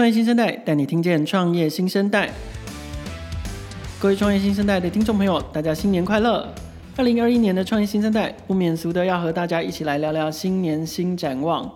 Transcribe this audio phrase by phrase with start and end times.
[0.00, 2.30] 创业新生代带你听见创业新生代。
[4.00, 6.48] 各位创业新生代的听众朋友，大家新年快乐！
[6.96, 11.70] 二零二一年的创业新生代不免俗的要和大家一起来聊聊新年新展望。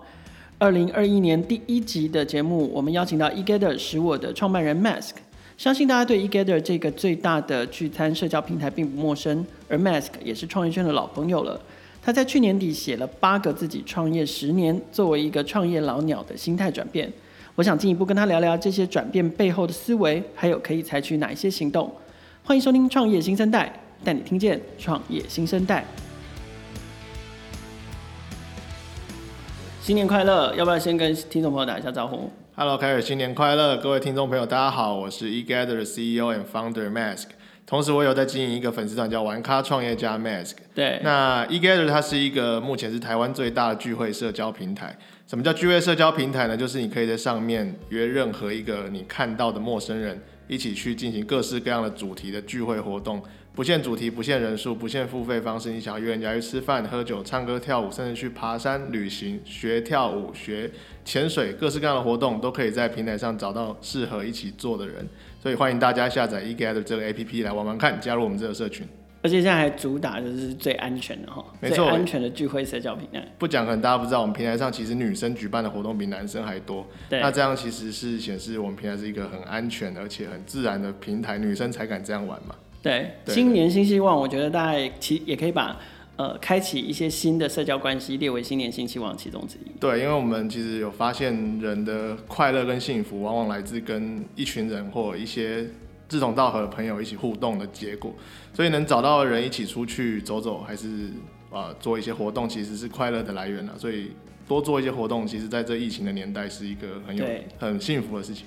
[0.56, 5.10] 二零二一年第一集的节目，我们邀请到 eGather 使我的创办人 Mask。
[5.58, 11.60] 相信大家对 eGather 这个最大的聚餐社交平台并不陌生，而 Mask 也是创业圈的老朋友了。
[12.00, 17.12] 他在去年底写了八个自己创业十年，作为一个创业老鸟的心态转变。
[17.56, 21.88] 我想进一步跟他聊聊这些转变背后的思维，还有可以采取哪一些行动。
[22.42, 23.72] 欢迎收听《创业新生代》，
[24.04, 25.84] 带你听见创业新生代。
[29.80, 30.52] 新年快乐！
[30.56, 33.76] 要不要先跟听众朋友打一下招呼？Hello，凯尔，新年快乐！
[33.76, 37.26] 各位听众朋友，大家好，我是 eGather 的 CEO and Founder Mask。
[37.64, 40.54] 同时，我有在经营一个粉丝团，叫玩咖创业家 Mask。
[40.74, 44.98] 对，那 eGather 它是一个目前是台湾最大的聚会社交平台。
[45.26, 46.54] 什么叫聚会社交平台呢？
[46.54, 53.22] 就是你可以在上面约任何一个你看到的陌生人，一起去进行各式各样的主题的聚会活动，
[53.54, 55.70] 不限主题，不限人数，不限付费方式。
[55.70, 60.70] 你想要约人家去吃饭、喝酒、唱歌、跳舞，甚至去爬山、旅行、学跳舞、学
[61.06, 65.08] 潜水，各式各样的活动都可以在平台上找到适合一起做的人。
[65.42, 68.86] 所以欢迎大家下载 eGather 这个 APP 来玩玩看，加入我们这个社群。
[69.24, 73.26] 而且现在还主打就是最安全的哈，没错，最安全的聚会社交平台。
[73.38, 76.86] 不讲可能大家不知道，我们平台上其实女生举办的活动比男生还多。
[77.08, 82.54] 对，那这样其实是显示我们平台是一个很安全而且很自然的平台，女生才敢这样玩嘛。
[82.82, 85.80] 对，对新年新希望，我觉得大家其也可以把
[86.16, 89.70] 呃开启一些新的社交关系列为新年新希望其中之一。
[89.80, 95.66] 对，因为我们其实有发现人的快乐跟幸福，往往来自跟一群人或一些。
[96.14, 98.14] 志同道合的朋友一起互动的结果，
[98.52, 101.08] 所以能找到人一起出去走走，还是
[101.50, 103.72] 啊、呃、做一些活动，其实是快乐的来源了。
[103.76, 104.12] 所以
[104.46, 107.26] 多做一些活动，其实在这疫情的年代是一个很有
[107.58, 108.46] 很幸福的事情。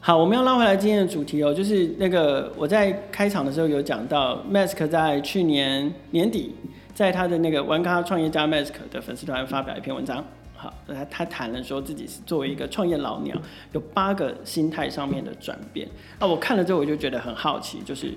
[0.00, 6.54] 好，我们要拉回来今天的主题哦，就是那个我在开场的时候有讲到，Mask 在去年年底
[6.94, 10.24] 在他的那个玩咖创业家 Mask 的粉丝团发表一篇文章。
[10.56, 13.36] 好，他他谈了说自己是作为一个创业老鸟，
[13.72, 15.88] 有八个心态上面的转变。
[16.18, 18.14] 那我看了之后，我就觉得很好奇，就是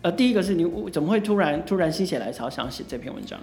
[0.00, 3.38] 呃，第一个是你怎么会突然突然心血来潮想写这篇文章？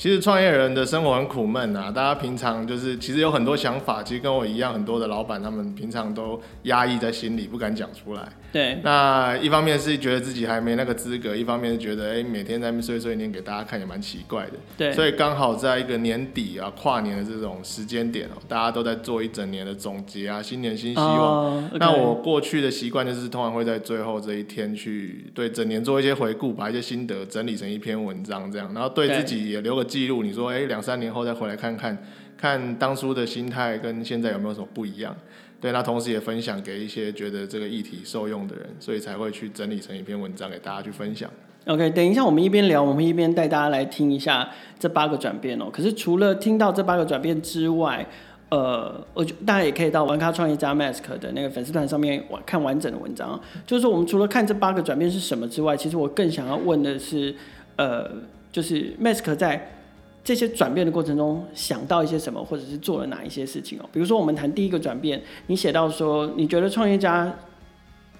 [0.00, 8.26] 其实创业人的生活很苦闷啊，大家平常就是其实有很多想法，其实跟我一样，很多的老板他们平常都压抑在心里，不敢讲出来。
[8.50, 8.80] 对。
[8.82, 14.52] 那一方面是觉得自己还没那个资格，一方面是觉得哎、欸，每天在那边碎碎念给大家看也蛮奇怪的。
[14.78, 14.90] 对。
[14.94, 21.56] 所以刚好在一个年底啊，跨年的这种时间点哦、喔，大家都在做一整年的总结啊，新年新希望。
[21.56, 21.62] Oh.
[21.78, 29.86] 那我过去的习惯就是通常会在最后这一天去对整年做一些回顾，把一些心得整理成一篇文章这样，然后对自己也留个。
[29.90, 31.98] 记录，你说，哎，两三年后再回来看看，
[32.38, 35.14] 看当初的心态跟现在有没有什么不一样？
[35.60, 41.28] 对，那同时也分享给一些觉得这个议题受用的人，所以才会去整理成一篇文章给大家去分享。
[41.66, 45.66] OK，等一下我们一边聊，我们一边带大家来听一下这八个转变哦。
[45.70, 48.06] 可是除了听到这八个转变之外，
[48.48, 53.38] 呃，我觉大家也可以到玩咖创业家 Mask 的那个粉丝团上面看完整的文章。
[53.66, 57.34] 就是说，我们除了看这八个转变是什么之外，其实我更想要问的是，
[57.76, 58.10] 呃，
[58.50, 59.79] 就是 Mask 在
[60.22, 63.88] 这些转变的过程中，想到一些什么，或者是做了哪一些事情哦？
[63.92, 67.34] 比如说，我们谈第一个转变，你写到说，你觉得创业家，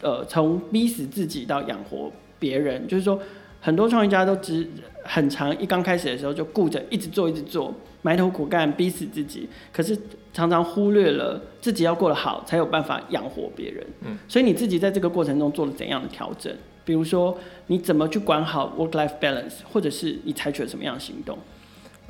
[0.01, 3.21] 呃，从逼死自己到养活别人，就是说，
[3.61, 4.67] 很多创业家都只
[5.05, 9.97] 很长，一刚开始的时候就顾着一直做，一直做，埋头苦干，逼死自己，可是
[10.33, 13.87] 常常忽略了自己要过得好，才有办法养活别人。
[14.07, 16.51] 嗯，所以你自己在这个过程中做了怎样的调整？
[16.83, 21.39] 比如说，你怎么去管好 work-life balance，或者是你采取了什么样的行动？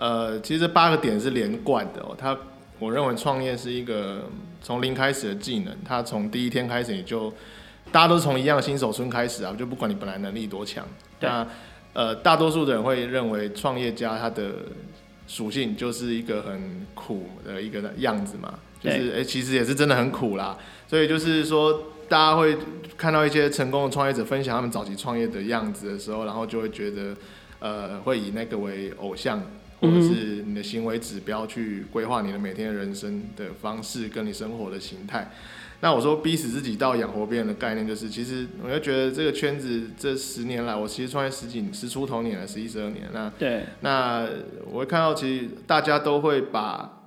[0.01, 2.17] 呃，其实这八个点是连贯的哦。
[2.17, 2.35] 他，
[2.79, 4.23] 我认为创业是一个
[4.63, 5.77] 从零开始的技能。
[5.85, 7.31] 他从第一天开始，你就
[7.93, 10.89] 大家都是从一样的新手村开始啊，就不管你本来能力多强。
[11.21, 11.47] 那
[11.93, 14.51] 呃，大多数的人会认为创业家他的
[15.27, 20.57] 属性就是一个很苦的一个样子嘛，就是哎、欸，其实也是真的很苦啦。
[20.89, 22.57] 所以就是说，大家会
[22.97, 27.15] 看到一些成功的创业者分享他们早期创业的样子的时候，然后就会觉得
[27.59, 29.43] 呃，会以那个为偶像。
[29.81, 35.31] 或者是你的行为指标去规划你的每天的人生的方式，跟你生活的形态。
[35.83, 43.09] 那我说逼死自己到养活别人的概念，就是其实我就觉得这个圈子这十年来，我其实创业十几十出头年了，十一十二年。
[43.15, 44.29] 那对，那
[44.71, 47.03] 我会看到，其实大家都会把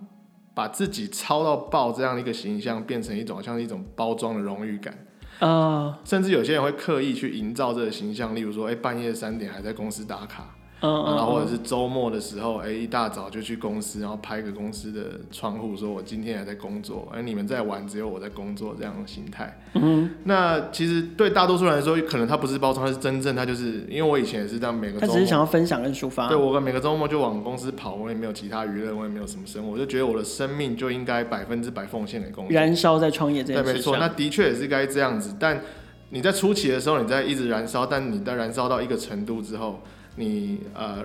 [0.56, 5.06] 把自己操到爆这样的一个形象，变成一种像是一种包装的荣誉感
[5.38, 6.00] 啊。
[6.04, 10.56] 甚至有些人会刻意去营造这个形象，例如说，哎，半夜三点还在公司打卡。
[10.84, 19.58] 嗯，然后或者是周末的时候，哎，一大早就去公司，然后拍个公司的窗户，说我今天还在工作，而你们在玩，只有我在工作这样的心态。
[19.76, 26.28] 嗯，那其实对大多数人来说，可能他不是包装，他是真正他就是，因为我以前也是这样，每个周末他只是想要分享跟抒发。
[26.28, 33.64] 对，我每个周末就往公司跑，我也没有其他娱乐，我也没有什么生活，我就觉得我的生命就应该百分之百奉献给公司，燃烧在创业这件事。
[33.64, 35.62] 对，没错，那的确也是该这样子，但。
[36.10, 39.82] 你在初期的时候，你在一直燃烧，但你在燃烧到一个程度之后，
[40.16, 41.04] 你呃，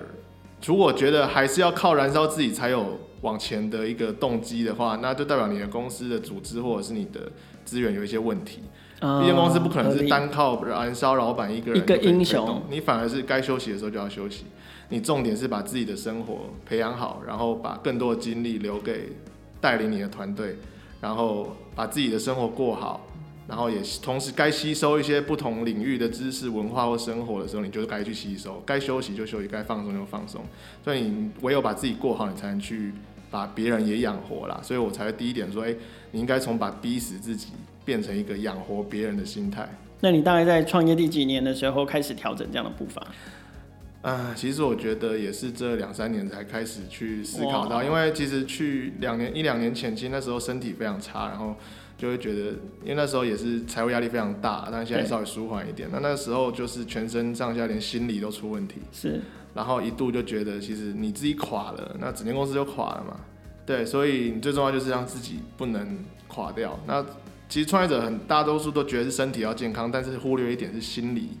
[0.65, 7.31] 如果觉得还是要靠燃烧自己才有往前的一个动机的话，那就代表你的公司的组织或者是你的
[7.65, 8.61] 资源有一些问题。
[9.01, 14.45] 一间、嗯、公司不可能是单靠燃烧老板一个人一个英雄，你反而是该休息的时候就要休息。
[14.89, 19.13] 你重点是把自己的生活培养好，然后把更多的精力留给
[19.61, 20.57] 带领你的团队，
[20.99, 23.05] 然后把自己的生活过好。
[23.49, 30.45] 然后也同时该吸收一些不同领域的知识、文化或生活的时候，你就该去吸收；该休息就休息，该放松就放松。
[30.83, 32.93] 所以你唯有把自己过好，你才能去
[33.31, 34.61] 把别人也养活啦。
[34.61, 35.73] 所以我才会第一点说，哎，
[36.11, 37.47] 你应该从把逼死自己
[37.83, 39.67] 变成一个养活别人的心态。
[39.99, 43.01] 那你大概在创业第几年的时候开始调整这样的步伐？
[44.03, 51.55] 啊、呃，其实我觉得也是这两三年才开始去思考到，因为其实去两年一两年前，其实那时候身体非常差，然后。
[51.99, 52.51] 就会觉得，
[52.81, 55.89] 因为那时候也是财务压力非常大，但现在稍微舒缓一点。
[55.91, 59.19] 那那时候就是全身上下连心理都出问题，是。
[59.53, 63.19] 然后一度就觉得，其实你自己垮了，那整间公司就垮了嘛。
[63.65, 65.99] 对，所以你最重要就是让自己不能
[66.29, 66.79] 垮掉。
[66.87, 67.05] 那
[67.49, 71.31] 其实创业者很大多数都觉得是身体要健康，但是忽略一点是心理，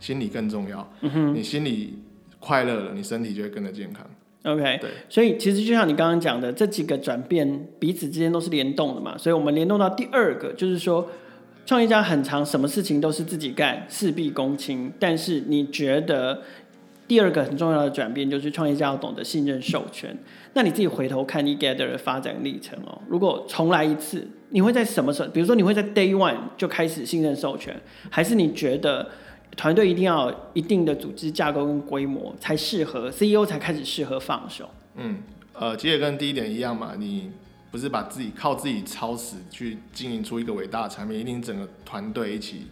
[0.00, 0.92] 心理更重要。
[1.02, 1.34] 嗯哼。
[1.34, 2.02] 你心理
[2.40, 4.04] 快乐了，你身体就会跟着健康。
[4.48, 9.14] OK，对，所以其实就像你刚刚讲的，这几个转变彼此之间都是联动的嘛。
[9.18, 11.06] 所以我们联动到第二个，就是说，
[11.66, 14.90] 创业家很长什么事情都是自己干，事必躬亲。
[14.98, 16.40] 但是你觉得
[17.06, 20.16] 第二个很重要的转变，就是创业家要懂得信任授权。
[20.54, 25.28] 那你自己回头看 eGather 的发展历程哦，如果重来一次，你会在什么时候？
[25.28, 27.78] 比如说你会在 Day One 就开始信任授权，
[28.08, 29.10] 还是你觉得？
[29.56, 34.70] 团队一定要一定的组织架构跟规模，才适合 CEO 才开始适合放手。
[34.96, 35.22] 嗯，
[35.52, 37.30] 呃，其实也跟第一点一样嘛，你
[37.70, 42.68] 不是把自己靠自己超死去经营出一个伟大的产品，一定整个团队一起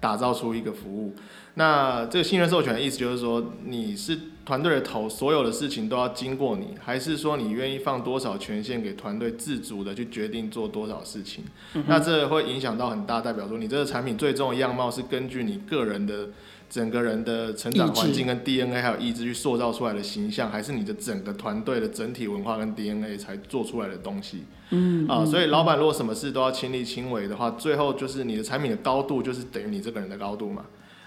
[0.00, 1.12] 打造出一个服务。
[1.58, 4.16] 那这个信任授权的意思就是说，你是
[4.46, 11.42] 团队的头，所有的事情都要经过你，还是说你愿意放多少权限给团队自主的去决定做多少事情？
[11.74, 16.28] 嗯、那这会影响到很大，代表说你这个产品最终的样貌是根据你个人的
[16.70, 24.44] 整个人的成长环境跟 DNA 还有意志去塑造出来的形象，还是你的整个团队的整体文化跟 DNA 才做出来的东西？
[24.70, 30.64] 嗯啊，所以老板如果什么事都要亲力亲为的话，最后就是你的产品的高度就是等于你这个人的高度嘛。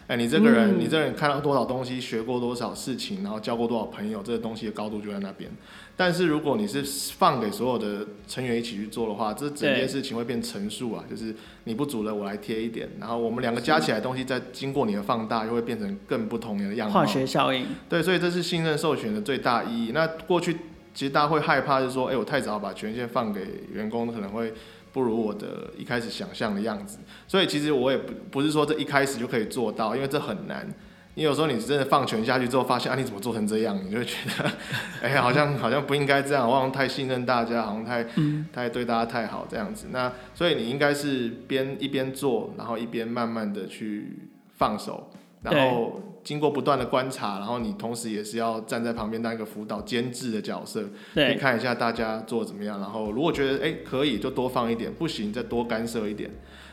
[0.07, 5.49] 哎，你这个人，嗯、你这个人看到多少东西，学过多少事情，然后交过多少朋友，这个东西的高度就在那边。
[5.95, 6.83] 但是如果你是
[7.17, 11.33] 放给所有的成员一起去做的话，这整件事情会变乘数啊，就是
[11.63, 16.93] 你不足了我来贴一点，然后我们两个加起来的东西再经过你的放大，又会变成更不同的样子。
[16.93, 17.67] 化学效应。
[17.87, 19.91] 对，所以这是信任授权的最大意义。
[19.93, 20.57] 那过去
[20.93, 24.51] 其实大家会害怕，就是说，哎，我太早把权限放给员工，可能会。
[24.93, 30.67] 不如我的一开始想象的样子，所以其实我也不不是说这一开始就可以做到，因为这很难。
[31.15, 33.77] 你有时候你真的放权下去之后，发现啊，你怎么做成这样？
[33.85, 34.49] 你就会觉得，
[35.03, 38.05] 哎呀，好像好像不应该这样，我好像太信任大家，好像太
[38.53, 39.87] 太对大家太好这样子。
[39.91, 44.19] 那所以你应该是边一边做，然后一边慢慢的去
[44.57, 45.11] 放手，
[45.43, 46.01] 然后。
[46.23, 52.79] 经过不断的观察，然后你同时也是要站在旁边当一个辅导监制的角色，对，看一下大家做怎么样。
[52.79, 56.29] 然后如果觉得哎可以，就多放一点；不行，再多干涉一点。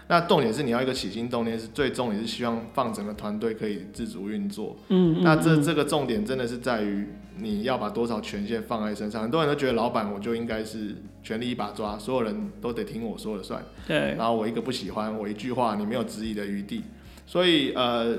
[0.09, 4.77] 那重点是你要一个起心动念，是最终也是希望放整个团队可以自主运作。
[4.89, 7.09] 嗯，嗯，嗯，那这这个重点真的是在于
[7.39, 9.23] 你要把多少权限放在身上。
[9.23, 13.65] 很多人都觉得老板我就应该是权力一把抓，所有人都得听我说了算。
[13.87, 16.83] 对，然后我一个不喜欢，我一句话你没有质疑的余地。
[17.25, 18.15] 所以呃。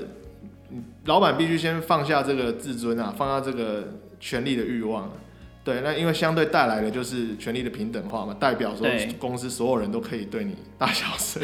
[1.06, 3.84] 老板必须先放下这个自尊啊，放下这个
[4.20, 5.10] 权力的欲望，
[5.64, 8.86] 对，那因为相对带来的就是权力的平等化嘛，代表说
[9.18, 11.42] 公司所有人都可以对你大小声，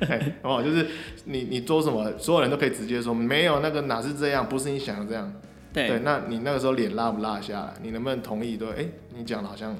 [0.00, 0.86] 对， 哦，就是
[1.24, 5.32] 你你做什么，所有人都可以直接说没有那个哪是这样，不是你想的这样，
[5.72, 8.56] 对，对，那你那个时候脸拉不拉下来，你能不能同意？
[8.56, 9.76] 对，哎，你讲的好像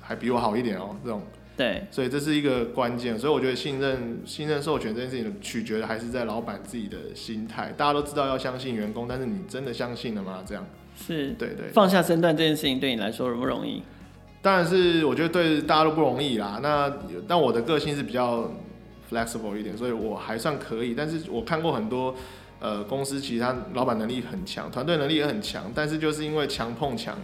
[0.00, 1.22] 还比我好一点哦，这种。
[1.60, 7.70] 对，所以这是一个关键，所以我觉得信任、信任授权这件事情取决的还是在老板自己的心态。
[7.76, 10.42] 大家都知道要相信员工，但是你真的相信了吗？
[10.46, 10.64] 这样
[10.96, 11.68] 是，对，对对。
[11.74, 13.82] 放下身段这件事情对你来说容不容易？
[14.40, 16.60] 当然是，我觉得对大家都不容易啦。
[16.62, 16.90] 那
[17.28, 18.50] 但我的个性是比较
[19.12, 20.94] flexible 一点，所以我还算可以。
[20.94, 22.14] 但是我看过很多
[22.58, 27.18] 呃，公司其实他老板能力很强，团队能力也很强，但是就是因为强碰强，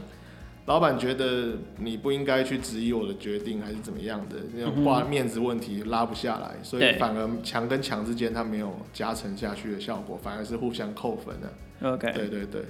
[0.66, 11.88] 老板觉得你不应该去质疑我的决定，还是怎么样的那种挂面子问题拉不下来，所以反而强跟强之间它没有加成下去的效果，反而是互相扣分的。
[11.88, 12.62] OK，对对对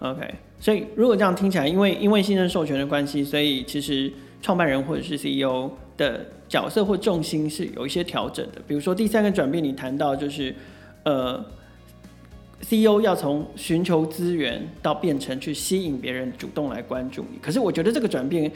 [0.00, 0.34] ，OK。
[0.60, 4.12] 所以如果这样听起来，因为因为信任授权的关系，所以其实
[4.42, 8.60] 创办人或者是 CEO 的角色或重心是有一些调整的。
[8.66, 10.54] 比如说第三个转变，你谈到就是
[11.04, 11.42] 呃。
[12.60, 18.50] CEO 要从寻求资源到变成去吸引别人主动来关注你，可是我觉得这个转变，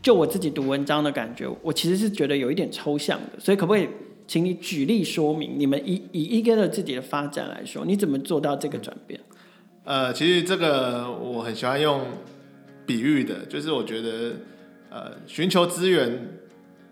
[0.00, 3.88] 就我自己读文章的感觉，我其实是觉得有一点抽象的，所以可不可以
[4.26, 5.50] 请你举例说明？
[5.56, 9.18] 你们以以 eGather 自己的发展来说，你怎么做到这个转变？
[9.84, 12.02] 呃，其实这个我很喜欢用
[12.86, 14.36] 比喻的，就是我觉得
[14.88, 16.28] 呃，寻求资源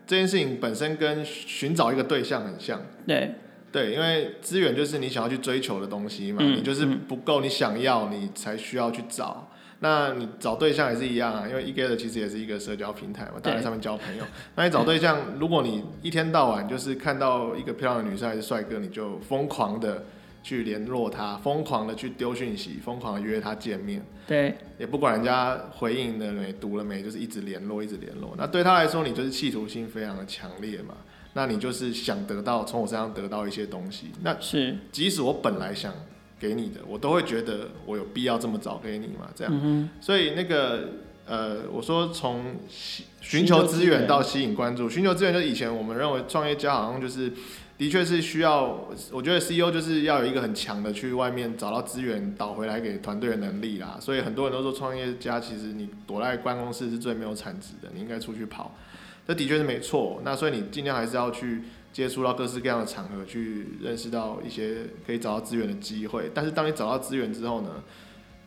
[0.06, 3.30] 这件事情本身跟寻找一个对象很像，对。
[3.76, 9.50] 对，因为资源就是你想要去追求的东西嘛，嗯、你就是不够，你想要，你才需要去找。
[9.80, 14.24] 那你找对象也是一样啊，因为 eGather 其实也是一个社交平台嘛，大家在上面交朋友。
[14.54, 20.06] 那你找对象，如果你一天到晚就是看到一个漂亮的女生还是帅哥，你就疯狂的
[20.42, 24.02] 去联络他，疯狂的去丢讯息，疯狂的约他见面。
[24.26, 28.34] 对，也不管人家回应了没，读了没，就是一直联络，一直联络。
[28.38, 30.94] 那对他来说，你就是企图心非常的强烈嘛。
[31.36, 35.92] 那你就是想得到从我身上得到一些东西，那是即使我本来想
[36.40, 39.28] 给你的，我都会觉得我有必要这么早给你嘛？
[39.34, 40.88] 这样，嗯、所以那个
[41.26, 42.56] 呃，我说从
[43.20, 47.30] 寻求资源到吸引关注，寻求资源就是以前我们认为创业家好像就是
[47.76, 53.98] 的确是需要，我觉得 CEO 就是要有一个很强的去外面找到资源导回来给团队的能力啦。
[54.00, 58.74] 所以很多人都说创业家其实你躲在办公室是最没有产值的，你应该出去跑。
[59.26, 66.30] 这的确是没错，那所以你尽量还是要去接触到各式各样的场合，去认识到一些可以找到资源的机会。
[66.32, 67.82] 但是当你找到资源之后呢，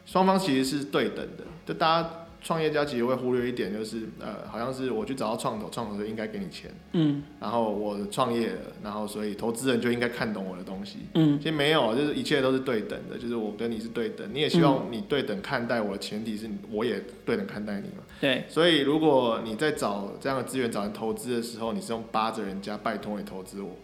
[0.05, 2.09] 双方其实是对等的，就大家。
[2.41, 23.75] 创业家其实会忽略一点，就是呃，好像是我去找到创投，创投就应该给你钱，嗯，然后我创业了，然后所以投资人就应该看懂我的东西，嗯，其实没有，就是一切都是对等的，就是我跟你是对等，你也希望你对等看待我的前提是我也对等看待你嘛，对，所以如果你在找这样的资源找人投资的时候，你是用扒着人家拜托你投资我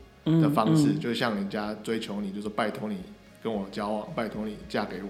[0.42, 0.96] 的方式，嗯。
[0.96, 3.00] 嗯、就像人家追求你，就是拜托你
[3.44, 5.10] 跟我交往，拜托你嫁给我，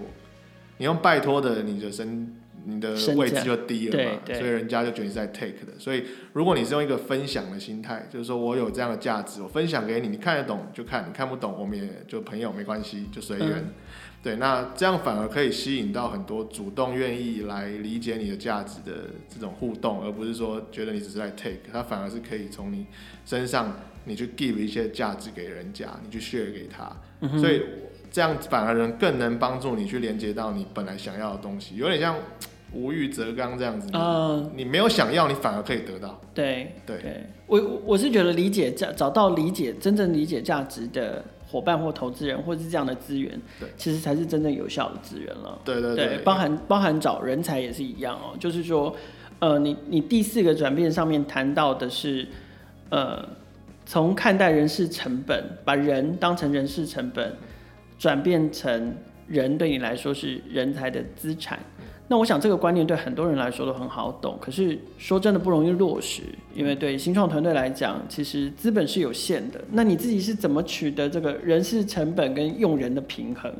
[0.78, 2.34] 你用拜托的你的身。
[2.68, 5.72] 你的位置就低了嘛，所以人家就觉得你是在 take 的。
[5.78, 13.48] 所以如果你是用一个分享的心态，就是说我有这样的价值，我分享给你，你看得懂就看，你看不懂我们也就朋友没关系，就随缘。
[13.48, 13.72] 嗯、
[14.20, 22.84] 对，那这样反而可以吸引到很多主动愿意来理解你的价值的这种互动，而不是说觉得你只是在 take，他反而是可以从你
[23.24, 26.90] 身上你去 give 一些价值给人家，你去 share 给他。
[27.20, 27.62] 嗯、所以
[28.10, 32.16] 这样反而能更能帮助你去连接到你本来想要的东西，有点像。
[32.76, 36.20] 无欲则刚这样子，嗯，你没有想要，你反而可以得到。
[36.34, 45.58] 对对，对我我是觉得理解价，找到理解真正理解价值的伙伴或投资人，或是这样的资源，对，其实才是真正有效的资源了。
[45.64, 48.94] 对对对，对，包含包含找人才也是一样哦，就是说，
[49.38, 52.26] 呃，你你第四个转变上面谈到的是，
[52.90, 53.26] 呃，
[53.86, 57.32] 从看待人事成本，把人当成人事成本，
[57.98, 58.94] 转变成
[59.26, 61.58] 人对你来说是人才的资产。
[62.08, 66.22] 那我想这个观念对很多人来说都很好懂，可是说真的不容易落实，
[66.54, 69.60] 因为对新创团队来讲，其实资本是有限的。
[69.72, 73.52] 那你自己是怎么取得这个人事成本跟用人的平衡？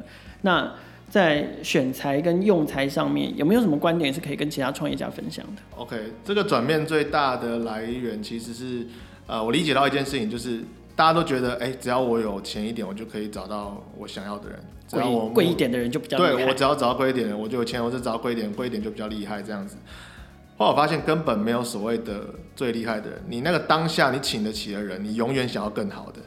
[0.43, 0.73] 那
[1.09, 8.87] 在选材跟用材上面，有没有什么观点是可以跟其他创业家分享的？OK，这个转变最大的来源其实是，
[9.27, 10.61] 呃，我理解到一件事情，就是
[10.97, 14.59] 大家都觉得，哎，只要我有钱一点，我就可以找到我想要的人。
[14.89, 16.33] 只要我贵一点的人就比较厉害。
[16.33, 19.77] 对，我只要找到贵一点的人，我就有钱，我就找到贵一点，贵一点就比较厉害这样子。
[20.57, 22.21] 后来我发现根本没有所谓的
[22.55, 26.21] 最厉害的人，你那个当下你请得起的人，你永远想要更好的。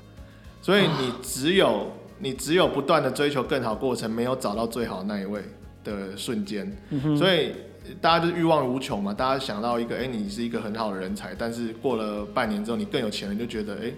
[0.61, 1.87] 所以你只有
[2.19, 5.41] 你只有不断的追求更好过程，没有找到最好那一位
[5.83, 6.71] 的瞬间。
[6.89, 7.17] 嗯。
[7.17, 7.53] 所以
[7.99, 13.91] 大家就欲望无穷嘛，大家想到一个，哎，你是一个很好的人才，但是过了半年之后，你更有钱了，你就觉得，哎。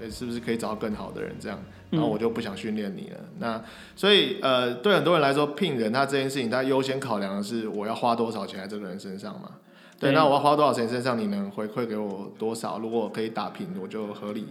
[0.00, 1.34] 诶，是不是可以找到更好的人？
[1.40, 1.58] 这样，
[1.90, 3.16] 然后我就不想训练你了。
[3.20, 9.52] 嗯、那所以，呃，对很多人来说，聘人他这件事情，他优先考量的是我要花多少钱在这个人身上嘛？
[9.98, 12.78] 对，那我要花多少钱身上，你能回馈给我多少？
[12.78, 14.46] 如果我可以打平，我就合理。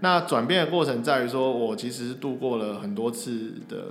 [0.00, 3.84] 那转变的过程在于说，我其实度过了很多次的，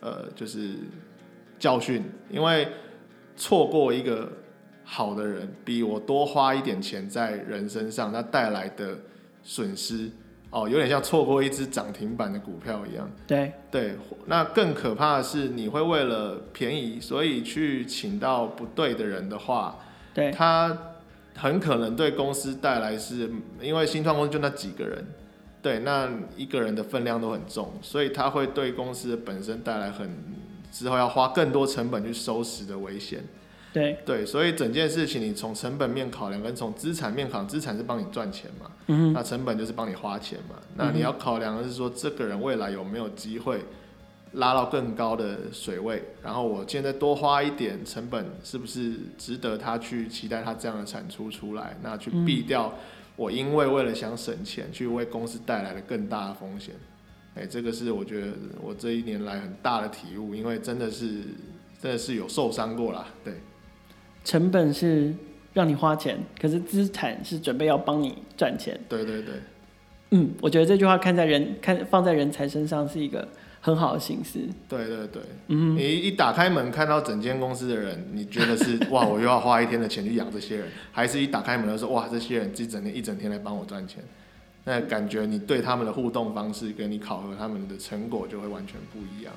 [0.00, 0.76] 呃，就是
[1.58, 2.68] 教训，因为
[3.36, 4.32] 错过一个
[4.84, 8.96] 好的人，比我多花一点钱在人身上，那带来的
[9.42, 10.10] 损失。
[10.52, 13.10] 哦，有点像错过一只涨停板的股票一样。
[13.26, 19.78] 对对，那更可怕的是，你会为了便宜，所以去请到不对的人的话，
[20.12, 20.76] 对，他
[21.34, 23.30] 很可能对公司带来是，
[23.62, 25.02] 因为新创公司就那几个人，
[25.62, 26.06] 对，那
[26.36, 30.10] 一个人的分量都很重，所以他会对公司本身带来很
[30.70, 33.24] 之后要花更多成本去收拾的危险。
[33.72, 33.98] 对。
[34.04, 43.64] 对，所以整件事情你从成本面考量，跟从资产面考量，资产是帮你赚钱嘛，嗯，那成本就是帮你花钱嘛，那你要考量的是说，这个人未来有没有机会
[44.32, 52.72] 拉到更高的水位，然后我现在多花一点成本，是不是值得他去期待他这样的产出出来，那去避掉
[53.16, 56.74] 我因为为了想省钱去为公司带来的更大的风险，
[57.34, 58.28] 哎，这个是我觉得
[58.62, 61.20] 我这一年来很大的体悟，因为真的是
[61.80, 63.34] 真的是有受伤过啦，对。
[64.24, 65.14] 成本是
[65.52, 68.78] 让你花钱，可是资产是准备要帮你赚钱。
[68.88, 69.34] 对对对，
[70.10, 73.26] 嗯，我觉得这句话看在人看放在人才身上是一个
[73.60, 74.40] 很好的形式。
[74.68, 84.02] 对对对，嗯，你一打开门看到整间公司的人，你觉得是 哇，我又要花一天的钱去养这些人，还是一打开门的时候哇，这些人一整天一整天来帮我赚钱？
[84.64, 89.34] 那感觉你对他们的互动方式跟你考核他们的成果就会完全不一样。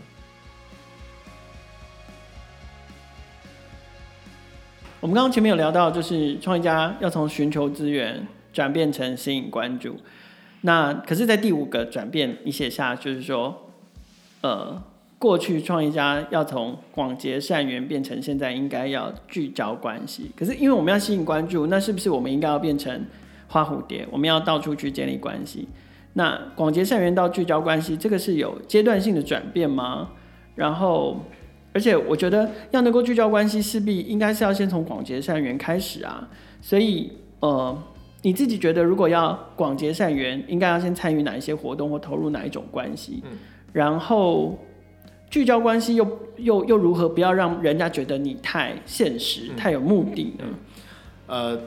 [5.05, 9.97] 我们刚刚前面有聊到，就是创业家要从寻求资源转变成吸引关注。
[10.61, 13.69] 那可是，在第五个转变，你写下就是说，
[14.41, 14.81] 呃，
[15.19, 20.31] 过去创业家要从广结善缘变成现在应该要聚焦关系。
[20.35, 23.05] 可是，因为我们要吸引关注，那是不是我们应该要变成
[23.49, 24.07] 花蝴蝶？
[24.09, 25.67] 我们要到处去建立关系。
[26.13, 30.13] 那广结善缘到聚焦关系，这个是有阶段性的转变吗？
[30.55, 31.23] 然后。
[31.75, 36.25] 而且我觉得要能够聚焦关系，势必应该是要先从广结善缘开始啊。
[36.61, 37.77] 所以，呃，
[38.21, 43.21] 你自己觉得如果要广结善缘，应该要先参与哪一些活动或投入哪一种关系？
[43.25, 43.37] 嗯。
[43.73, 44.57] 然后
[45.29, 50.45] 聚焦关系又又又如何不要让人家觉得你太现实、嗯、太有目的呢？
[51.27, 51.59] 呃。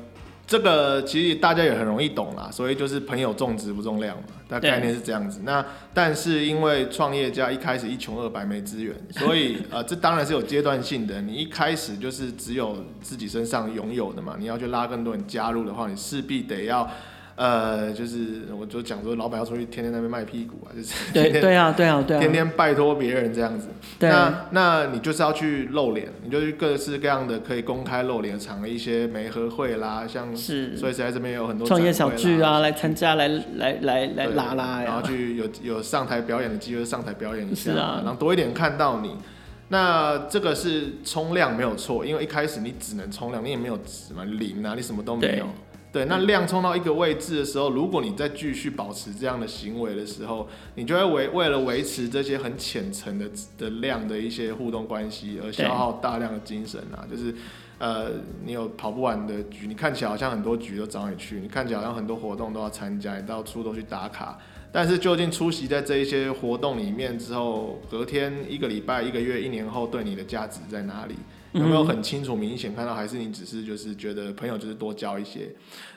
[0.48, 5.42] 这个其实大家也很容易懂啦，所以就是朋友重质不重量嘛，大概念是这样子。
[5.44, 5.62] 那
[5.92, 11.20] 但是因为创业家一开始一穷二白没资源，所以呃这当然是有阶段性的。
[11.20, 16.90] 你一开始就是只有自己身上拥有的嘛，你要去拉更多人加入的话，你势必得要。
[17.38, 23.68] 呃，就是我就讲说，老板要出去天天在那边卖屁股啊，就是天天对对啊，对啊，对啊，天天拜托别人这样子。
[23.96, 39.14] 对那那你就是要去露脸，你就去各式各样的可以公开露脸的场合，一些媒合会啦，像是，所以在这边有很多创业小聚啊，来参加，来来来来拉拉，然后去有有上台表演的机会，上台表演一下，啊、然后多一点看到你。
[39.68, 45.46] 那这个是冲量没有错，因为一开始你只能冲量，你也没有值嘛，零啊，你什么都没有。
[45.90, 57.34] 对，那量冲到一个位置的时候，如果你再继续保持这样的行为的时候，你就会为为了维持这些很浅层的的量的一些互动关系而消耗大量的精神啊，就是，
[57.78, 58.10] 呃，
[58.44, 64.38] 你有跑不完的局，你看起来好像很多局都找你去，你看起来好像很多活动都要参加，你到处都去打卡，
[64.70, 71.14] 但是究竟出席在这一些活动里面之后，隔天一个礼拜、一个月、一年后，对你的价值在哪里？
[71.52, 72.94] 有没有很清楚、明显看到？
[72.94, 75.48] 还是你只是就是觉得朋友就是多交一些？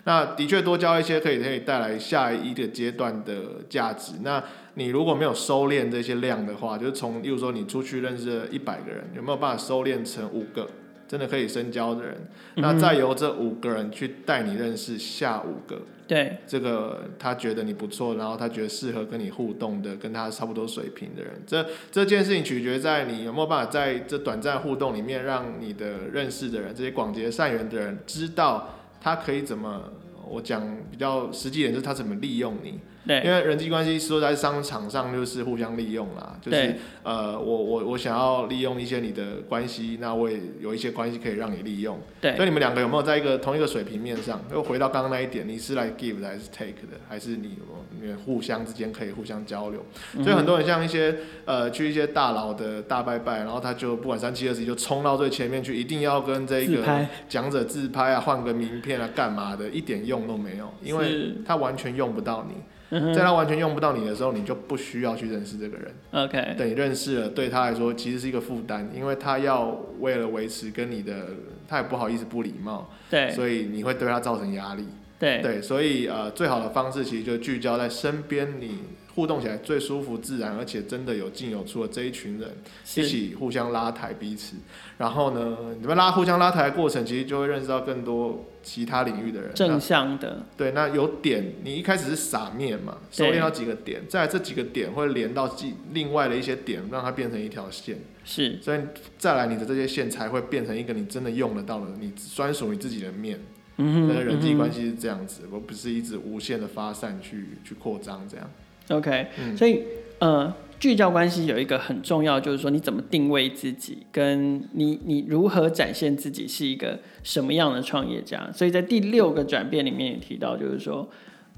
[0.05, 4.13] 那的确多交一些可以可以带来下一个阶段的价值。
[4.23, 4.43] 那
[4.75, 10.69] 你如果没有收敛这些量的话，就是从，例如说你出去认识了一百个人，有没有办法收敛成五个
[11.07, 12.15] 真的可以深交的人？
[12.55, 15.81] 那再由这五个人去带你认识下五个。
[16.11, 28.67] 对，这个他觉得你不错，然后他觉得适合跟你互动的，跟他差不多水平的人，这这件事情取决在你有没有办法在这短暂互动里面，让你的认识的人，这些广结善缘的人，知道
[28.99, 29.89] 他可以怎么，
[30.27, 32.77] 我讲比较实际点，就是他怎么利用你。
[33.07, 41.99] 对，因为人际关系说在商场上就是互相利用啦，就是呃，我我我想要利用一些你的关系，那我也有一些关系可以让你利用。
[42.19, 44.39] 对，所以你们两个有没有在一个同一个水平面上？
[44.51, 46.97] 又回到刚刚那一点，你是来 give 的还是 take 的？
[47.09, 47.57] 还是你
[47.99, 49.83] 你们互相之间可以互相交流？
[50.15, 59.67] 嗯、所以很多人像一些呃去一些大佬的大拜拜，然后他就不管三七二十一就冲到最前面去，一定要跟这个讲者自拍啊，换个名片啊，干嘛的？
[59.69, 62.55] 一点用都没有，因为他完全用不到你。
[62.91, 65.91] 在他完全用不到你的时候，你就不需要去认识这个人。
[66.11, 71.27] OK，等你认识了，对他来说其实是一个负担，因为他要为了维持跟你的，
[71.67, 72.89] 他也不好意思不礼貌。
[73.09, 74.85] 对，所以你会对他造成压力。
[75.17, 78.79] 对对，所以呃，最好的方式其实就聚焦在身边，你
[79.13, 82.49] 互动起来最舒服、自然，而且真的有进有出的这一群人，
[82.95, 84.55] 一起互相拉抬彼此。
[84.97, 90.45] 然后呢，你们拉互相拉抬的过程，其实就会认识到更多其他领域的人，正向的。
[90.55, 95.53] 对，那有点，你一开始是撒面嘛，收敛到几个点，再来这几个点会连到
[95.91, 97.97] 另外的一些点，让它变成一条线。
[98.23, 98.79] 是，所以
[99.17, 103.39] 再来你的这些线才会变成一个你真的用得到的，你专属你自己的面。
[103.77, 108.47] 嗯，这个人际关系是这样子，而、嗯、不是一直无限的发散去去扩张这样。
[108.91, 109.83] OK，、嗯、所以
[110.19, 118.49] 呃，聚焦关系有一个很重要，就是说你怎么定位自己，跟你你如何展现自己是一个什么样的创业家。
[118.53, 121.07] 所以在第六个转变里面也提到，就是说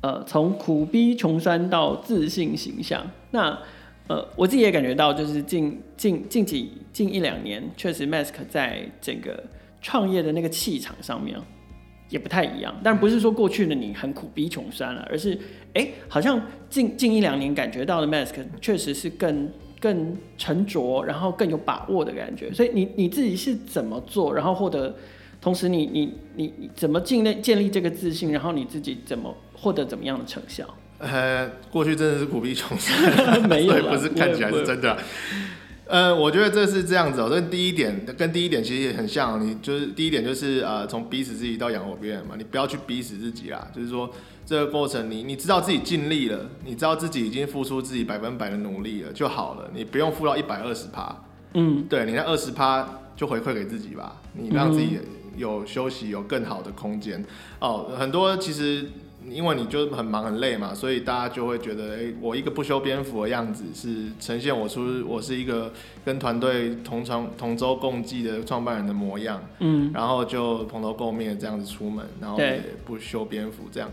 [0.02, 3.06] 呃，从苦逼穷酸到自信形象。
[3.32, 3.58] 那
[4.08, 9.42] 呃，我自己也感觉到，就是近近近几近一两年，确实 Mask 在整个
[9.82, 11.38] 创业的那个气场上面。
[12.14, 15.34] 也不太一样，但不是说过去的你很苦逼穷酸了，而是
[15.74, 19.50] 哎、欸，好像近近一两年感觉到的 Mask 确实是更
[19.80, 22.54] 更沉着，然后更有把握的感觉。
[22.54, 24.96] 所以你你自己是怎么做，然后获得，
[25.42, 30.64] 同时你你你你怎么建立建立这个自信，然后你自己怎么获得怎么样的成效？
[31.00, 34.96] 呃，过去真的是苦逼穷酸， 没有，不是看起来是真的。
[35.86, 37.30] 呃，我觉得这是这样子哦、喔。
[37.30, 43.68] 这第一点跟第一点其实也很像，你就是第一点就是呃，从逼死自己到养活别人嘛，你不要去逼死自己啦。
[43.76, 44.10] 就是说
[44.46, 51.16] 这个过程你，你你知道自己尽力了，你知道自己已经付出自己百分百的努力了就好了，你不用付到一百二十趴。
[51.54, 55.00] 嗯，对，你那二十趴就回馈给自己吧，你让自己
[55.36, 57.24] 有休息，有更好的空间
[57.60, 57.92] 哦。
[57.98, 58.90] 很多其实。
[59.30, 65.72] 因为你就很忙很累嘛，所以大家就会觉得，哎、欸，我一个不修边幅的样子是呈现我出我是一个
[66.06, 73.90] 跟团队同床同舟共济的创办人的模样，嗯，然后就蓬头垢面这样子出门，然后也不修边幅这样，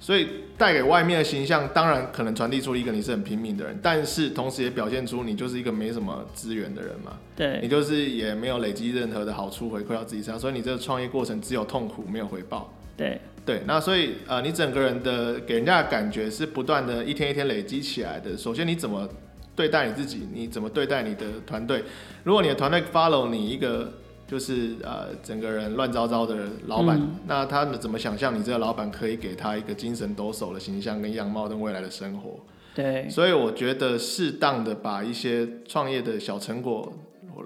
[0.00, 13.20] 所以带给外面的形象，当然可能传递出一个你是很拼命的人，但是同时也表现出你就是一个没什么资源的人嘛，对，你就是也没有累积任何的好处回馈到自己身上，所以你这个创业过程只有痛苦没有回报，对。
[13.44, 18.36] 对，那所以呃，你整个人的给人家的感觉是不断的一天一天累积起来的。
[18.36, 19.08] 首先，你怎么
[19.56, 20.28] 对待你自己？
[20.32, 21.82] 你怎么对待你的团队？
[22.22, 23.94] 如果你的团队 follow 你一个
[24.28, 26.36] 就是呃整个人乱糟糟的
[26.68, 32.38] 老板，嗯，那他们怎么想象你这个老板可以给他一个精神抖擞的形象跟样貌跟未来的生活？
[32.76, 36.92] 对，所以我觉得适当的把一些创业的小成果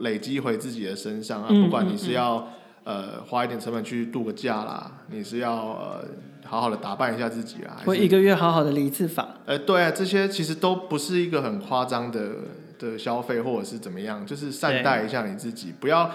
[0.01, 2.37] 累积回自己的身上啊，不管你是要。
[2.37, 2.53] 嗯嗯嗯
[2.87, 6.05] 呃，花一点成本去度个假啦，你是要呃
[6.45, 9.29] 好好的打扮一下自己啊，会一个月好好的理一次发？
[9.45, 12.31] 呃，对啊，这些其实都不是一个很夸张的
[12.79, 16.09] 的消费，或者是怎么样，就是善待一下你自己，不要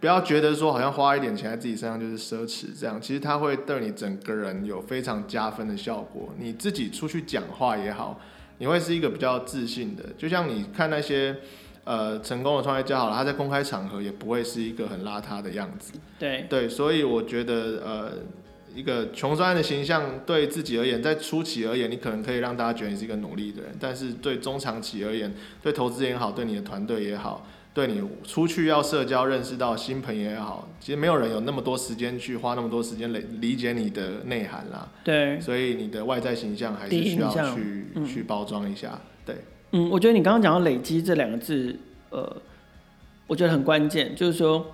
[0.00, 6.32] 不要觉得说好像花一点钱在自己身上就是奢侈，这样其实它会对你整个人有非常加分的效果。
[6.38, 8.18] 你自己出去讲话也好，
[8.56, 11.36] 你会是一个比较自信的，就像你看那些。
[11.84, 15.92] 呃，成功的创业家好了，他在公开场合也不会是一个很邋遢的样子。
[16.18, 18.12] 对对，所以我觉得，呃，
[18.74, 25.30] 一个穷酸的形象对自己而言，在初期而言，你可能可以让大家觉得你是一个努力的人，但是对中长期而言，
[25.62, 34.88] 对投资人也好，对你的团队也好，对你出去要社交认识到新朋友也好，其实没有人有那么多时间去花那么多时间来理解你的内涵啦。
[35.04, 38.98] 对，所以你的外在形象还是需要去、嗯、去包装一下。
[39.26, 39.36] 对。
[39.76, 41.76] 嗯，我觉得你刚刚讲到“累积”这两个字，
[42.10, 42.36] 呃，
[43.26, 44.64] 我觉得很关键，就是说，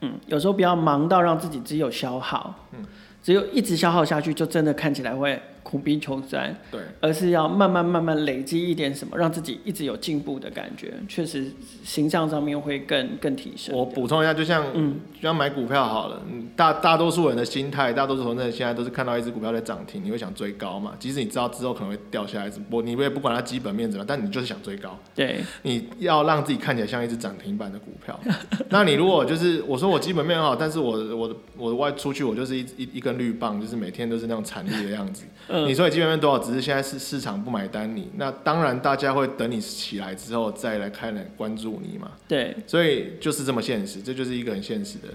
[0.00, 2.84] 嗯，有时候不要忙到让自己只有消耗，嗯，
[3.22, 5.40] 只有一直消耗下去，就真的看起来会。
[5.62, 11.46] 苦逼求酸，对，而是要慢慢慢慢累积一点什么，让自己一直有进步的感觉，确实
[11.84, 13.74] 形象上面会更更提升。
[13.76, 16.22] 我补充一下，就像嗯，就像买股票好了，
[16.56, 20.92] 大大多数人的心态，大多数人现在都是看到一只股票在涨停，你会想追高嘛？
[20.98, 24.98] 即使你知道之后可能会掉下来，我你也不管它基本面怎么样，但你就是想追高。
[25.14, 28.18] 对，你要让自己看起来像一只涨停板的股票。
[28.70, 35.24] 那你如果就是我说我基本面很好，但是我我我外出去我就是一一一根绿棒，就是每天都是那种惨烈的样子。
[35.66, 36.38] 你说你基本面多少？
[36.38, 42.12] 只是现在是市场不买单你，那当然大家会等你起来之后再来看来关注你嘛。
[42.28, 45.08] 对，所以就是这么现实，这就是一个很现实的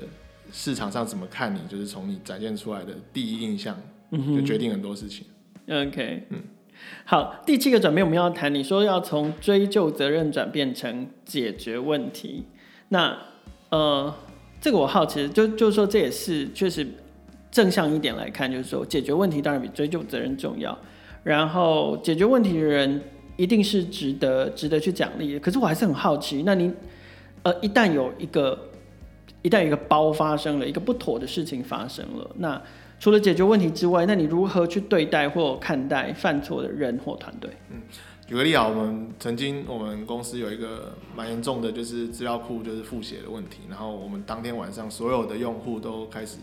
[0.51, 3.77] 市场上怎么看你，就是从你展现出来的第一印象
[4.11, 5.25] 就决定很多事情。
[5.67, 6.39] 嗯、OK，嗯，
[7.05, 12.45] 好，第七个转变我们要谈，你说要从追究责任转变成解决问题，
[12.89, 13.17] 那
[13.69, 14.13] 呃，
[14.59, 16.87] 这个我好奇，就就是说这也是确实。
[17.55, 20.77] 正向一点来看，就是说解决问题当然比追究责任重要。
[21.23, 23.01] 然后解决问题的人
[23.37, 25.39] 一定是值得值得去奖励的。
[25.39, 26.75] 可是我还是很好奇，那您
[27.43, 28.59] 呃一旦有一个
[29.41, 32.61] 一旦有一个包发生了，一个不妥的事情发生了，那
[32.99, 37.49] 除了解决问题之外，那你如何去对待或看待犯错的人或团队？
[37.71, 37.81] 嗯，
[38.27, 46.39] 举个例啊，我们曾经我们公司有一个蛮严重的，就是资料库就是复写的问题，然后我们当天晚上所有的用户都开始。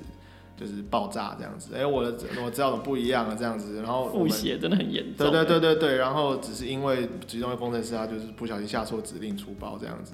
[0.63, 5.29] 就是爆炸这样子，哎、欸，我的我知道的不一样啊这样子，然后复写真的很严重。
[5.29, 10.13] 对对对对对，然后只是因为其中的工程师他就是不小心下错指令出包这样子，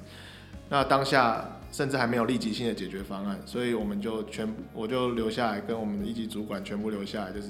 [0.71, 7.49] 那当下甚至还没有立即性的解决方案，所以我们就全我就留下来跟我们的一级主管全部留下来，就是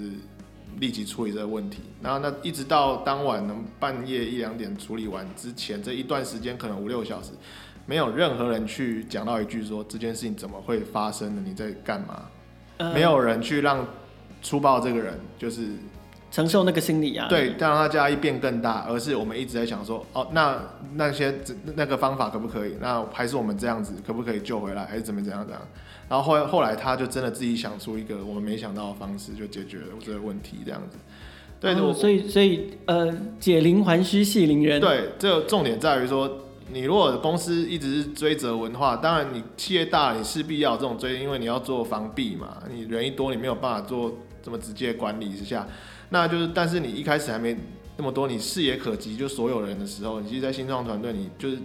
[0.81, 1.83] 立即处理这个问题。
[2.03, 7.31] 然后那一直到当晚能半夜一两点处理完之前，这一段时间可能五六小时，
[7.87, 12.29] 没有任何人去讲到一句说这件事情怎么会发生的，你在干嘛？
[12.95, 13.87] 没有人去让
[14.43, 15.69] 粗暴这个人就是
[16.31, 20.61] 承受那个心理压力，对，让他压力变更大，而是我们一直在想说，哦，那
[20.95, 21.35] 那些
[21.75, 22.77] 那个方法可不可以？
[22.81, 24.85] 那还是我们这样子可不可以救回来？
[24.85, 25.63] 还是怎么怎样怎样？
[26.09, 30.97] 然后后来后来他就真的自己想出一个我们没想到的方式，就解决了这个问题，这样子。
[31.61, 34.81] 对，哦、所以所以呃，解铃还须系铃人。
[34.81, 36.45] 对，这个重点在于说。
[36.71, 42.59] 你如果公司一直是追责文化，当然你企业大了，你势必要有这种追，因为你要做防弊嘛。
[42.71, 45.67] 你人一多，你没有办法做这么直接管理之下，
[46.11, 47.57] 那就是，但是你一开始还没
[47.97, 51.59] 那么多，你视野可及就所有人的时候，你其实，在新创团队，你就是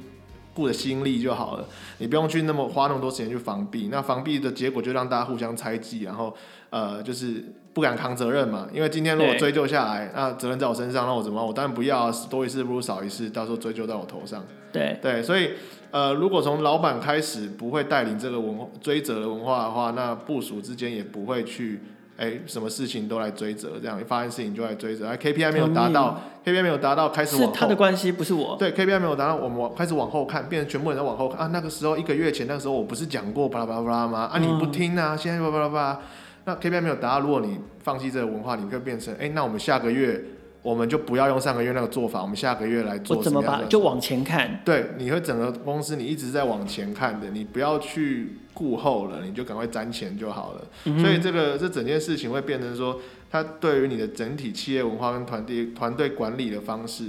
[0.54, 3.90] 顾着心力就好了，你不用去那么花那么多时间去防弊。
[3.92, 6.36] 那防弊的结果就让大家互相猜忌，然后
[6.70, 7.44] 呃，就是。
[7.74, 11.48] 不敢扛责任嘛，因为今天如果追究下来，那责任在我身上，那我怎么办？
[11.48, 14.46] 我当然不要啊，多一事不如少一事，到时候追究到我头上。
[14.74, 15.52] 对对，所以
[15.92, 21.80] 呃，如果从老板开始不会带领这个文追责的文化的话，那部署之间也不会去
[22.18, 25.08] 哎、欸，什么事情都来追责，这样一发生事情就来追责。
[25.08, 27.54] 哎，KPI 没有达到，KPI 没有达到，开始往后。
[27.54, 28.56] 是他的关系，不是我。
[28.58, 31.50] 对，KPI 没有达到，我们往开始往后看，变成全部人在往后看啊。
[31.54, 34.30] 那个时候一个月前，那个时候我不是讲过巴拉巴拉巴拉吗？
[34.32, 36.00] 啊，你不听啊，嗯、现在巴拉巴拉巴拉。
[36.46, 40.24] 那 KPI 没有达到，如果你放弃这个文化，你会变成，哎、欸，那我们下个月
[40.64, 43.18] 我们就不要用上个月那个做法，我们下个月来做。
[43.18, 44.62] 我怎么把就往前看？
[44.64, 50.62] 对，你会整个公司你一直在往前看的，你不要去顾后了，你就赶快攒钱就好了。
[50.86, 53.00] 嗯、所以这个这整件事情会变成说，
[53.30, 57.08] 它对于你的整体企业文化跟团队团队管理的方式，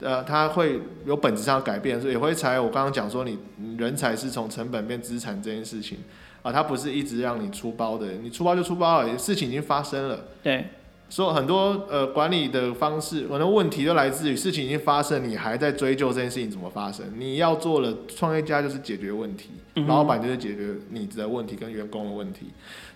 [0.00, 3.38] 呃，它会有本质上的改变，所以也会才我刚刚讲说，你
[3.78, 5.98] 人才是从成本变资产这件事情。
[6.40, 10.20] 啊，它不是一直让你出包的，你出包就出包了，事情已经发生了。
[10.40, 10.66] 对，
[11.08, 17.06] 所以很多呃管理的方式，很多问题都来自于事情已经发生，你还在追究这件事情怎么发生。
[17.16, 22.46] 你要做的创业家就是解决问题，嗯、老板就是解决你的问题跟员工的问题，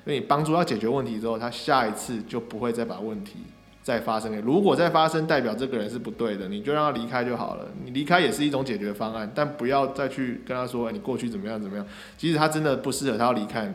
[0.05, 3.37] 所以你帮助他解决问题之后，他下一次就不会再把问题。
[3.85, 7.67] 再发生了，如果再发生，代表这个人是不对的，你就让他离开就好了。
[7.85, 11.85] 你离开也是一种解决方案，但不要再去跟他说，欸，你过去怎么样怎么样。
[12.17, 13.75] 即使他真的不适合，他要离开，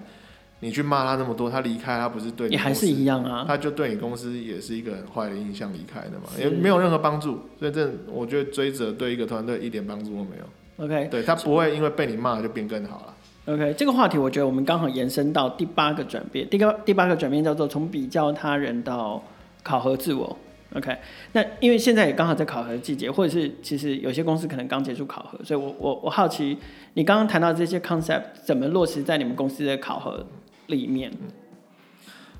[0.59, 7.39] 你去骂他那么多，他离开他不是对你，也还是一样啊，他就对你公司也是一个很坏的印象离开的嘛，也没有任何帮助。
[7.59, 10.85] 所以这我觉得追责对一个团队一点帮助都没有。
[10.85, 13.13] OK，对他不会因为被你骂就变更好了。
[13.53, 19.23] OK，这个话题我觉得我们刚好延伸到第八个转变，第个第八个转变叫做从比较他人到
[19.63, 20.37] 考核自我
[20.75, 20.97] ，OK，
[21.31, 26.57] 那因为现在也刚好在考核季节，或者是其实有些公司可能刚结束考核，所以我我我好奇，
[26.95, 30.25] 你刚刚谈到这些 concept 怎么落实在你们公司的考核
[30.67, 31.12] 里面？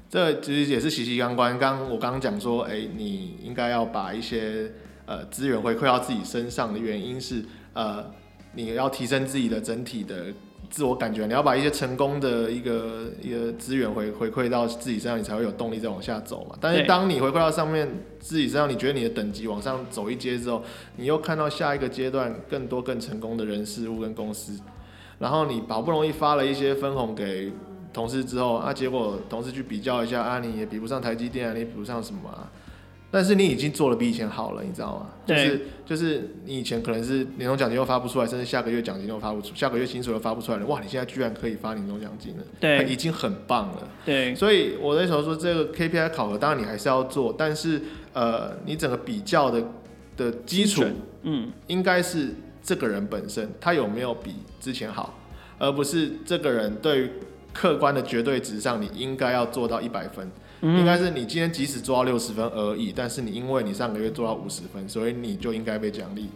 [0.10, 1.60] 这其实也是息息相关。
[1.60, 4.72] 刚我刚刚讲说，哎、你应该要把一些
[5.06, 8.06] 呃资源回馈到自己身上的原因是，呃，
[8.54, 10.28] 你要提升自己的整体的。
[10.70, 16.58] 自我感觉，你要把一些成功的一个一个资源回回馈到自己身上，你才会有动力再往下走嘛。
[16.60, 17.88] 但是当你回馈到上面
[18.20, 20.62] 自己身上，你觉得你的等级往上走一阶之后，
[20.98, 24.60] 你又看到下一个阶段更多更成功的人事物跟公司，
[25.20, 27.50] 然后你好不容易发了一些分红给
[27.98, 32.48] 同事之后，啊，结果同事去比较一下，啊，你也比不上台积电啊，你比不上什么啊。
[33.10, 35.10] 但是你已经做的比以前好了，你知道吗？
[35.26, 35.36] 对。
[35.36, 40.66] 就是就是你以前可能是年终奖金又发不出来，甚至下个月奖金又发不出，下个月薪水又发不出来了。
[40.68, 43.88] 哇，你现在居然可以发年终奖金了，对，已经很棒了。
[44.06, 44.36] 对。
[44.36, 47.82] 所以我那时候说，这个 KPI 考核当然你还是要做，但是
[48.14, 49.64] 呃，你整个比较的
[50.16, 50.84] 的基础，
[51.24, 55.18] 嗯，应该是这个人本身他有没有比之前好，
[55.58, 57.10] 而不是这个人对于
[57.58, 60.30] 客观的绝对值上，你应该要做到一百分。
[60.62, 66.30] 应该是你今天即使做到六十分而已，但是你因为你上个月做到五十分，所以你就应该被奖励。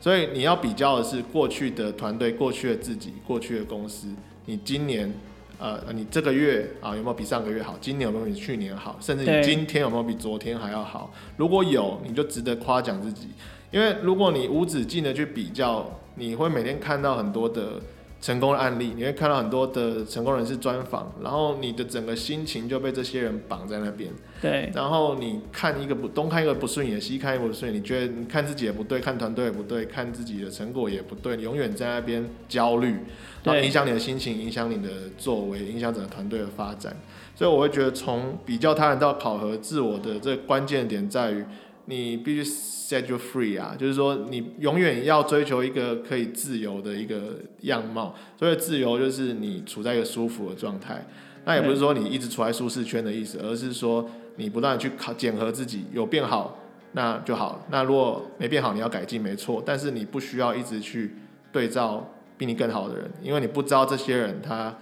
[0.00, 4.06] 所以你要比较的是过去的团队、过去的自己、过去的公司。
[4.46, 5.12] 你今年，
[5.58, 7.76] 呃，你这个月啊有没有比上个月好？
[7.80, 8.96] 今年有没有比去年好？
[9.00, 11.12] 甚至你今天有没有比昨天还要好？
[11.36, 13.28] 如果有，你就值得夸奖自己。
[13.70, 17.80] 因为如果你无止境的去比较，你会每天看到很多的
[18.22, 24.10] 成功的案例，你会看到很多的成功人士专访，然后你的整个心情就被这些人绑在那边。
[24.40, 24.70] 对。
[24.72, 32.96] 然后你看一个不东看一个不顺眼，西看一个不顺眼，你觉得你看自己也不对，看团队也不对，看自己的成果也不对，你永远在那边焦虑，
[33.42, 36.96] 然后影响你的心情，影响你的作为，影响整个团队的发展。
[37.34, 41.44] 所以我会觉得，从比较他人到考核自我的这关键点在于。
[41.86, 48.14] 你必须 set you free 啊，就是说你永远要追求一个可以自由的一个样貌。
[48.38, 51.06] 所以自由就是你处在一个舒服的状态。
[51.44, 56.58] 那也不是说你一直处在舒适圈的意思，而是说你不断去考检核自己，有变好
[56.92, 57.66] 那就好。
[57.70, 59.62] 那如果没变好，你要改进没错。
[59.64, 61.16] 但是你不需要一直去
[61.50, 64.76] 对照比你更好的人，因为你不知道这些人他。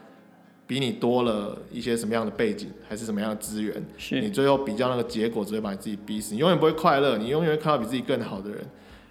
[0.71, 3.75] 比你多了一些什么样的背景，还是什么样的资源？
[3.99, 6.33] 是你最后比较那个结果，只会把你自己逼死。
[6.33, 8.61] 你永远不会快乐，你永远会看到比自己更好的人，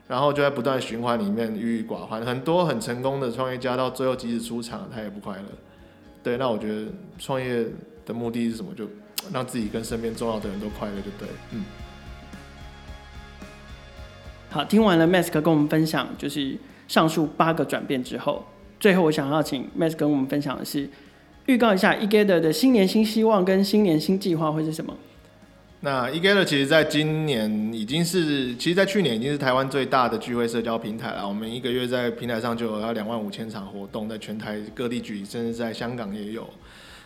[0.07, 2.25] 然后就在不断循环里面郁郁寡欢。
[2.25, 5.43] 很多很成功的创业家到最后即使出场，他也不快乐。
[6.23, 6.85] 对，那我觉得
[7.17, 7.65] 创业
[8.05, 8.73] 的目的是什么？
[8.73, 8.87] 就
[9.33, 11.27] 让自己跟身边重要的人都快乐，就对。
[11.51, 11.65] 嗯。
[14.49, 18.45] 好，听完了 Mask 跟我们分享，就是上述八个转变之后，
[18.79, 20.89] 最后我想要请 Mask 跟我们分享的是。
[21.49, 24.95] 预告一下，Egater 的新年新希望跟新年新计划会是什么？
[25.79, 31.27] 那 Egater 其实在今年已经是，其实，在去年已经是台湾最大的聚会社交平台了。
[31.27, 36.47] 我们一个月在平台上就有要两万五千场活动，在全台各地举，甚至在香港也有。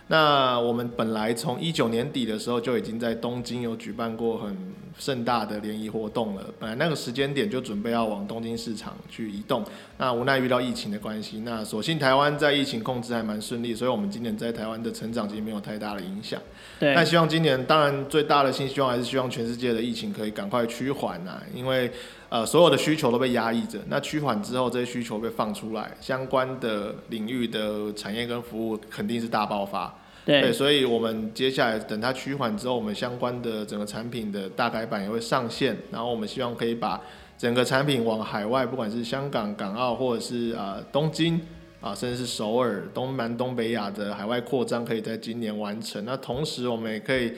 [0.07, 4.55] 那我们本来从一九年底的时候就已经在东京有举办过很
[4.99, 6.43] 盛大的联谊活动了。
[6.59, 9.63] 本来那个时间点就准备要往东京市场去移动，
[9.97, 16.39] 那无奈遇到疫情的关系，那所幸台湾在疫情控制还蛮顺利，所以我们今年在台湾的成长其实没有太大的影响。
[16.79, 16.93] 对。
[16.93, 21.89] 但希望今年，当然最大的新希望还是希望全世界的疫情可以赶快趋缓啊，因为
[22.33, 29.93] 呃所有的需求都被压抑着，那趋缓之后这些需求被放出来，相关的领域的产业跟服务肯定是大爆发。
[30.25, 36.99] 对，对，所以我们接下来等它趋缓之后，我们相关的整个产品的大改版也会上线，然后我们希望可以把
[37.37, 41.39] 整个产品往海外，不管是香港、港澳，或者是啊、呃、东京
[41.81, 46.03] 啊，甚至是首尔、东南、东北亚的海外扩张，可以在今年完成。
[46.03, 47.33] 那同时，我们也可以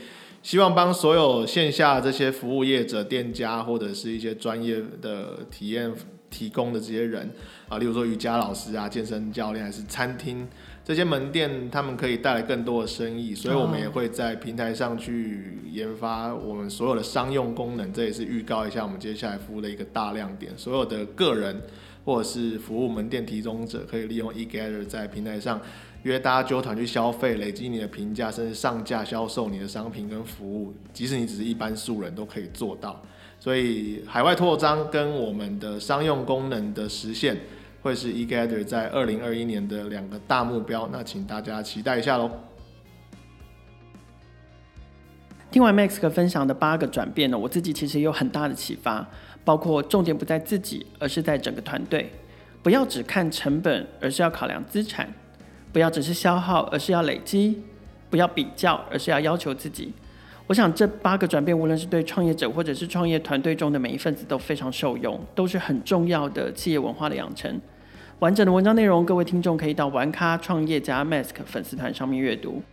[0.45, 5.91] 希望帮所有线下这些服务业者、店家，或者是一些专业的体验
[6.29, 7.27] 提供的这些人
[7.67, 10.47] 啊，例如说瑜伽老师啊、健身教练，还是餐厅。
[10.83, 17.91] 这些门店他们可以带来更多的生意，所以我们也会在平台上去研发我们所有的商用功能。
[17.91, 20.53] 这也是预告一下我们接下来服务的一个大亮点。
[20.55, 21.59] 所有的个人
[22.05, 25.59] 或者是服务门店提供者，可以利用 eGather 在平台上
[26.09, 30.73] 约大家揪团去消费，累积你的评价，甚至上架销售你的商品跟服务。
[30.93, 33.01] 即使你只是一般素人都可以做到。
[33.39, 37.37] 所以海外扩张跟我们的商用功能的实现。
[37.81, 42.31] 会是 eGather 在二零二一年的两个大目标，那请大家期待一下喽。
[45.51, 49.07] 听完 Max 哥分享的八个转变呢，我自己其实有很大的启发，
[49.43, 52.11] 包括重点不在自己，而是在整个团队。
[52.63, 55.05] 不要只看成本，而是要考量资产；
[55.75, 57.53] 不要只是消耗，而是要累积；
[58.09, 59.91] 不要比较，而是要要求自己。
[60.47, 67.59] 我想这八个转变，无论是对创业者或者是创业团队中的每一份子都非常受用，都是很重要的企业文化的养成。
[68.19, 72.63] 完整的文章内容，各位听众可以到玩咖创业家 Mask 粉丝团上面阅读。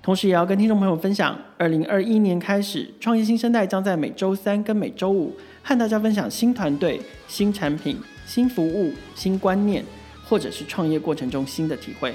[0.00, 9.84] 同时，也要跟听众朋友分享，二零二一年开始，创业新生代将在每周三跟每周五和大家分享新团队、新产品、新服务、新观念，
[10.24, 12.14] 或者是创业过程中新的体会。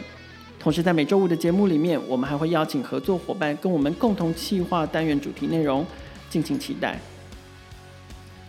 [0.63, 5.86] 同时，在每周五的节目里面，我们还会邀请合作伙伴跟我们共同企划单元主题内容，
[6.30, 6.97] 敬请期待。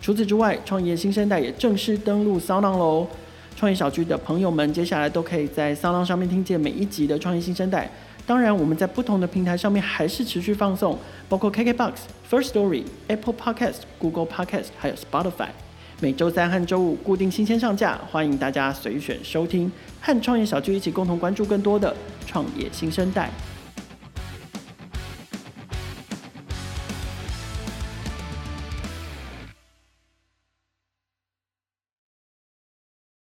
[0.01, 3.05] 除此之外，创业新生代也正式登陆 SoundOn 喽。
[3.57, 7.91] 创业小聚的朋友们，接下来都可以在 SoundOn 上面听见每一集的创业新生代。
[8.25, 10.97] 当然，我们在不同的平台上面还是持续放送，
[11.27, 11.95] 包括 KKBOX、
[12.31, 15.49] First Story、Apple Podcast、Google Podcast，还有 Spotify。
[16.01, 21.95] 每周三和周五固定新鲜上架，欢迎大家随选收听，和创业小聚一起共同关注更多的
[22.27, 23.29] 创业新生代。